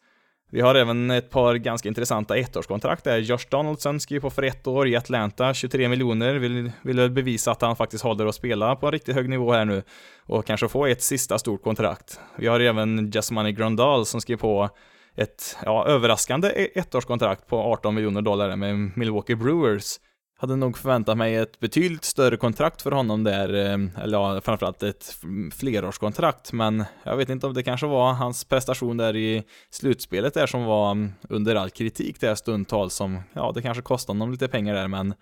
[0.51, 3.17] Vi har även ett par ganska intressanta ettårskontrakt där.
[3.17, 7.61] Josh Donaldson skriver på för ett år i Atlanta, 23 miljoner, vill, vill bevisa att
[7.61, 9.83] han faktiskt håller att spela på en riktigt hög nivå här nu
[10.25, 12.19] och kanske få ett sista stort kontrakt.
[12.35, 14.69] Vi har även Jasmani Grandal som skriver på
[15.15, 19.99] ett, ja, överraskande ettårskontrakt på 18 miljoner dollar med Milwaukee Brewers
[20.41, 24.83] hade nog förväntat mig ett betydligt större kontrakt för honom där, eh, eller ja, framförallt
[24.83, 25.15] ett
[25.53, 30.47] flerårskontrakt, men jag vet inte om det kanske var hans prestation där i slutspelet där
[30.47, 34.47] som var mm, under all kritik där stundtal som, ja, det kanske kostade honom lite
[34.47, 35.13] pengar där, men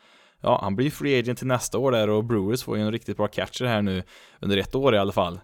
[0.41, 3.17] ja, han blir free agent till nästa år där och Brewers får ju en riktigt
[3.17, 4.03] bra catcher här nu
[4.39, 5.39] under ett år i alla fall.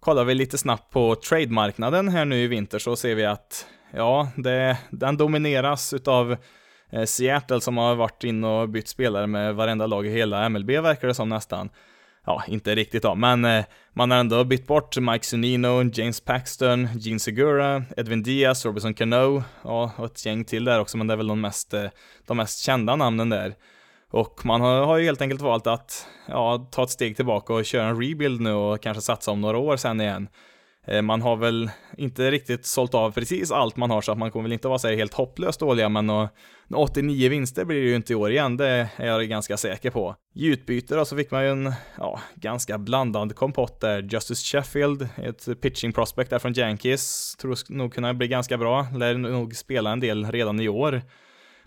[0.00, 4.28] Kollar vi lite snabbt på trademarknaden här nu i vinter så ser vi att, ja,
[4.36, 6.36] det, den domineras utav
[6.90, 10.70] Eh, Seattle som har varit inne och bytt spelare med varenda lag i hela MLB
[10.70, 11.68] verkar det som nästan.
[12.26, 16.88] Ja, inte riktigt då, men eh, man har ändå bytt bort Mike Zunino, James Paxton,
[16.98, 21.14] Gene Segura, Edwin Diaz, Robinson Cano ja, och ett gäng till där också, men det
[21.14, 21.90] är väl de mest, eh,
[22.26, 23.54] de mest kända namnen där.
[24.10, 27.64] Och man har, har ju helt enkelt valt att ja, ta ett steg tillbaka och
[27.64, 30.28] köra en rebuild nu och kanske satsa om några år sen igen.
[30.86, 34.30] Eh, man har väl inte riktigt sålt av precis allt man har så att man
[34.30, 36.28] kommer väl inte vara så helt hopplöst dåliga men och
[36.70, 40.16] 89 vinster blir det ju inte i år igen, det är jag ganska säker på.
[40.34, 44.02] I utbyte då så fick man ju en, ja, ganska blandad kompott där.
[44.02, 49.14] Justice Sheffield, ett pitching prospect där från Yankees, tror nog kunna bli ganska bra, lär
[49.14, 51.02] nog spela en del redan i år.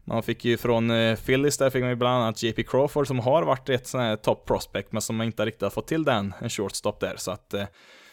[0.05, 3.19] Man fick ju från eh, Phillies där fick man ju bland annat JP Crawford som
[3.19, 6.03] har varit ett sån här top prospect men som man inte riktigt har fått till
[6.03, 7.65] den, en shortstop där så att eh,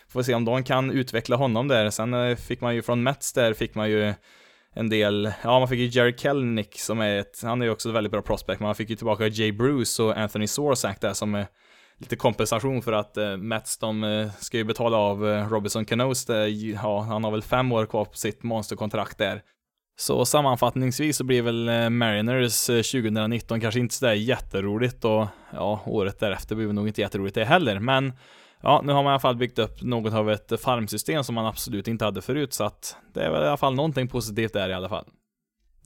[0.08, 1.90] Får se om de kan utveckla honom där.
[1.90, 4.14] Sen eh, fick man ju från Mets där, fick man ju
[4.76, 7.88] en del, ja man fick ju Jerry Kelnick som är ett, han är ju också
[7.88, 11.12] ett väldigt bra prospect, men man fick ju tillbaka Jay Bruce och Anthony Sorsak där
[11.12, 11.46] som är
[11.98, 16.24] lite kompensation för att eh, Mets de eh, ska ju betala av eh, Robinson Canoes,
[16.24, 19.42] där, ja han har väl fem år kvar på sitt monsterkontrakt där.
[19.98, 26.18] Så sammanfattningsvis så blir väl eh, Mariners 2019 kanske inte sådär jätteroligt och ja, året
[26.18, 28.12] därefter blir väl nog inte jätteroligt det heller, men
[28.62, 31.46] ja, nu har man i alla fall byggt upp något av ett farmsystem som man
[31.46, 34.68] absolut inte hade förut, så att det är väl i alla fall någonting positivt där
[34.68, 35.04] i alla fall.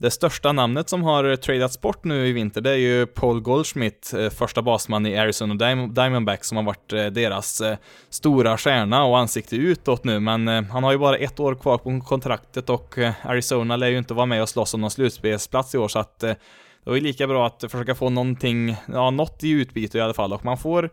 [0.01, 4.13] Det största namnet som har tradats bort nu i vinter, det är ju Paul Goldschmidt,
[4.13, 7.77] eh, första basman i Arizona Diamondbacks, som har varit eh, deras eh,
[8.09, 12.01] stora stjärna och ansikte utåt nu, men han har ju bara ett år kvar på
[12.01, 15.87] kontraktet och Arizona lär ju inte vara med och slåss om någon slutspelsplats i år,
[15.87, 16.35] så att det
[16.83, 20.33] var ju lika bra att försöka få någonting, ja, något i utbyte i alla fall,
[20.33, 20.89] och man får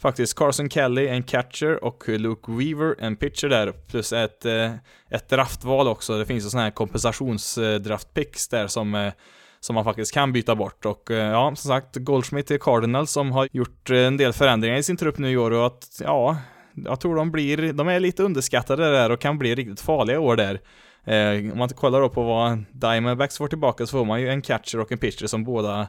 [0.00, 4.72] faktiskt Carson Kelly, en catcher, och Luke Weaver, en pitcher där, plus ett, eh,
[5.10, 6.18] ett draftval också.
[6.18, 9.12] Det finns ju sådana här kompensationsdraftpicks där som eh,
[9.60, 13.32] som man faktiskt kan byta bort och eh, ja, som sagt, Goldschmidt till Cardinals som
[13.32, 16.36] har gjort en del förändringar i sin trupp nu i år och att, ja,
[16.74, 20.18] jag tror de blir, de är lite underskattade där och kan bli riktigt farliga i
[20.18, 20.60] år där.
[21.04, 24.42] Eh, om man kollar då på vad Diamondbacks får tillbaka så får man ju en
[24.42, 25.88] catcher och en pitcher som båda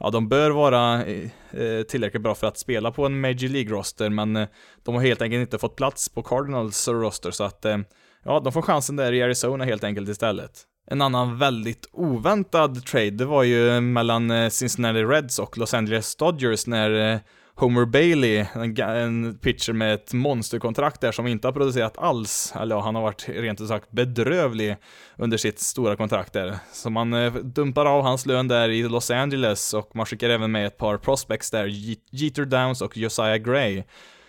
[0.00, 4.10] ja, de bör vara eh, eh, tillräckligt bra för att spela på en Major League-roster,
[4.10, 4.48] men eh,
[4.82, 7.78] de har helt enkelt inte fått plats på Cardinals roster, så att eh,
[8.24, 10.50] ja, de får chansen där i Arizona helt enkelt istället.
[10.86, 15.74] En annan väldigt oväntad trade, det var ju eh, mellan eh, Cincinnati Reds och Los
[15.74, 17.20] Angeles Dodgers när
[17.60, 22.76] Homer Bailey, en, en pitcher med ett monsterkontrakt där som inte har producerat alls, eller
[22.76, 24.76] ja, han har varit rent ut sagt bedrövlig
[25.16, 26.58] under sitt stora kontrakt där.
[26.72, 30.52] Så man eh, dumpar av hans lön där i Los Angeles och man skickar även
[30.52, 31.66] med ett par prospects där,
[32.10, 33.82] Jeter Downs och Josiah Gray.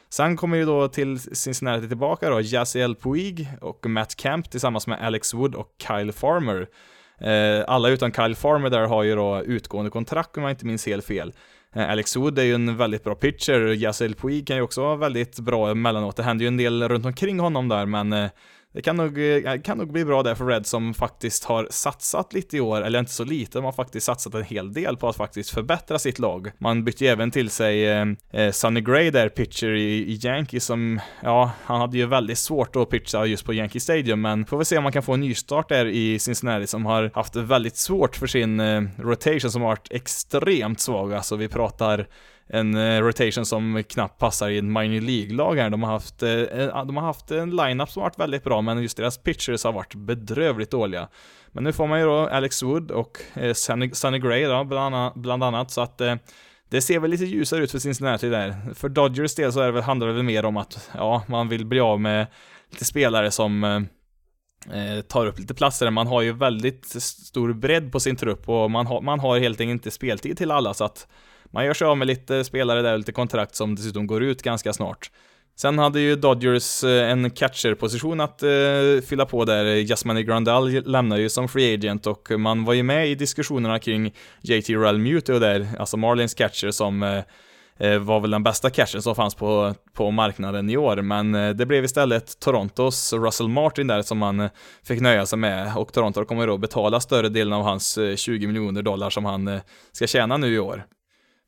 [0.10, 5.02] Sen kommer ju då till Cincinnati tillbaka då, Jaziel Puig och Matt Camp tillsammans med
[5.02, 6.68] Alex Wood och Kyle Farmer.
[7.22, 10.86] Eh, alla utan Kyle Farmer där har ju då utgående kontrakt om jag inte minns
[10.86, 11.34] helt fel.
[11.76, 14.96] Eh, Alex Wood är ju en väldigt bra pitcher, Yasiel Puig kan ju också vara
[14.96, 16.16] väldigt bra emellanåt.
[16.16, 18.30] Det händer ju en del runt omkring honom där, men eh,
[18.74, 22.34] det kan nog, eh, kan nog bli bra där för Red som faktiskt har satsat
[22.34, 25.10] lite i år, eller inte så lite, de har faktiskt satsat en hel del på
[25.10, 26.52] att faktiskt förbättra sitt lag.
[26.58, 30.66] Man bytte ju även till sig eh, eh, Sonny Gray där, pitcher i, i Yankees
[30.66, 34.58] som, ja, han hade ju väldigt svårt att pitcha just på Yankee Stadium, men får
[34.58, 37.78] vi se om man kan få en nystart där i Cincinnati som har haft väldigt
[37.78, 42.08] svårt för sin eh, rotation som har varit extremt svag, alltså vi pratar
[42.54, 45.70] en eh, rotation som knappt passar i en minor League-lag här.
[45.70, 48.62] De har haft, eh, eh, de har haft en lineup som har varit väldigt bra,
[48.62, 51.08] men just deras pitchers har varit bedrövligt dåliga.
[51.52, 53.18] Men nu får man ju då Alex Wood och
[53.54, 56.02] Sunny, Sunny Gray då, bland, annat, bland annat, så att
[56.70, 58.56] det ser väl lite ljusare ut för Cincinnati där.
[58.74, 61.50] För Dodgers del så är det väl, handlar det väl mer om att, ja, man
[61.50, 62.28] vill bli av med
[62.72, 65.90] lite spelare som eh, tar upp lite platser.
[65.90, 69.62] Man har ju väldigt stor bredd på sin trupp och man har, man har helt
[69.62, 71.08] enkelt inte speltid till alla så att
[71.52, 74.74] man gör sig av med lite spelare där, lite kontrakt som dessutom går ut ganska
[74.74, 75.12] snart.
[75.56, 78.50] Sen hade ju Dodgers eh, en catcher-position att eh,
[79.10, 79.66] fylla på där.
[79.66, 84.14] Jasmine Grandal lämnar ju som free agent och man var ju med i diskussionerna kring
[84.42, 87.24] JT Realmuto där, alltså Marlins catcher som eh,
[87.78, 91.50] eh, var väl den bästa catchen som fanns på, på marknaden i år, men eh,
[91.50, 94.50] det blev istället Torontos Russell Martin där som man
[94.84, 98.82] fick nöja sig med och Toronto kommer då betala större delen av hans 20 miljoner
[98.82, 99.60] dollar som han
[99.92, 100.86] ska tjäna nu i år.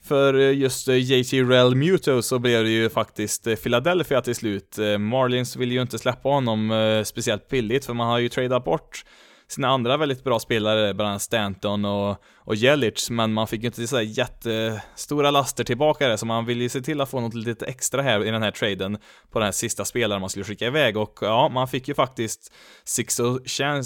[0.03, 4.35] För eh, just eh, JT Rel Muto så blev det ju faktiskt eh, Philadelphia till
[4.35, 4.77] slut.
[4.99, 9.03] Marlins vill ju inte släppa honom speciellt billigt för man har ju tradeat bort
[9.47, 13.67] sina andra väldigt bra spelare, bland annat Stanton och, och Jelic, men man fick ju
[13.67, 17.33] inte sådär jättestora laster tillbaka där, så man ville ju se till att få något
[17.33, 18.97] lite extra här i den här traden
[19.31, 22.53] på den här sista spelaren man skulle skicka iväg och ja, man fick ju faktiskt
[22.83, 23.39] Sixto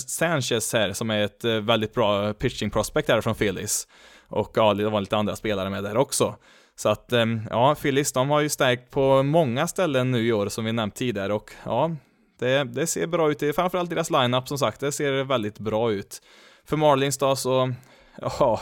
[0.07, 3.87] Sanchez här som är ett väldigt bra pitching prospect här från Phillies.
[4.29, 6.35] Och ja, det var lite andra spelare med där också.
[6.75, 10.49] Så att, ehm, ja, Phillies, de har ju stärkt på många ställen nu i år
[10.49, 11.91] som vi nämnt tidigare och ja,
[12.39, 13.55] det, det ser bra ut.
[13.55, 16.21] Framförallt deras lineup som sagt, det ser väldigt bra ut.
[16.65, 17.73] För Marlins då så,
[18.21, 18.59] ja,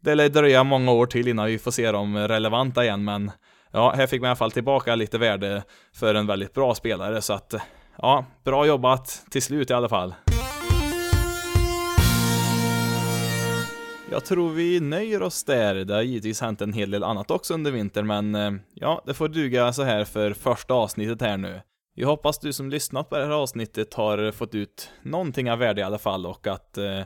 [0.00, 3.30] det lär dröja många år till innan vi får se dem relevanta igen, men
[3.72, 5.62] ja, här fick man i alla fall tillbaka lite värde
[5.94, 7.54] för en väldigt bra spelare, så att
[7.98, 10.14] ja, bra jobbat till slut i alla fall.
[14.12, 15.74] Jag tror vi nöjer oss där.
[15.74, 19.14] Det har givetvis hänt en hel del annat också under vintern, men eh, ja, det
[19.14, 21.60] får duga så här för första avsnittet här nu.
[21.94, 25.80] Jag hoppas du som lyssnat på det här avsnittet har fått ut någonting av värde
[25.80, 27.02] i alla fall och att eh,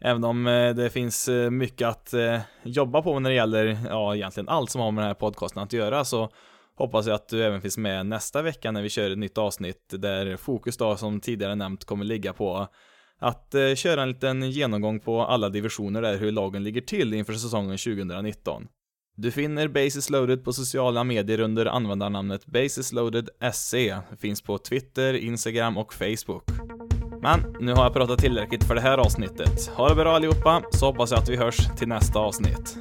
[0.00, 4.14] även om eh, det finns eh, mycket att eh, jobba på när det gäller, ja,
[4.14, 6.28] egentligen allt som har med den här podcasten att göra så
[6.76, 9.94] hoppas jag att du även finns med nästa vecka när vi kör ett nytt avsnitt
[9.98, 12.68] där fokus då som tidigare nämnt kommer ligga på
[13.20, 17.32] att eh, köra en liten genomgång på alla divisioner där hur lagen ligger till inför
[17.32, 18.66] säsongen 2019.
[19.16, 25.94] Du finner Basis Loaded på sociala medier under användarnamnet basisloaded.se, Finns på Twitter, Instagram och
[25.94, 26.44] Facebook.
[27.22, 29.68] Men nu har jag pratat tillräckligt för det här avsnittet.
[29.76, 32.76] Ha det bra allihopa, så hoppas jag att vi hörs till nästa avsnitt.